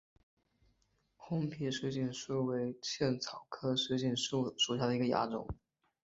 [1.15, 5.47] 红皮水锦树为茜草科水锦树属下的一个亚种。